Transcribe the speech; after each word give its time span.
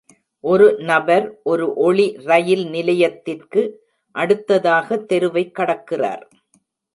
ஒரு 0.43 0.67
நபர் 0.79 1.39
ஒரு 1.43 1.73
ஒளி 1.73 2.17
ரயில் 2.23 2.69
நிலையத்திற்கு 2.69 3.61
அடுத்ததாக 4.15 4.97
தெருவைக் 5.13 5.53
கடக்கிறார். 5.59 6.25